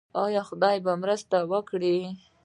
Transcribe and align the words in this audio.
آیا 0.25 0.41
خدای 0.49 0.77
به 0.85 0.91
مرسته 1.03 1.37
وکړي؟ 1.51 1.97